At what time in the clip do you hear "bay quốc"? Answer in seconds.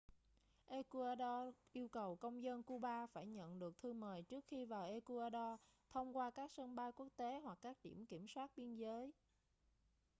6.75-7.07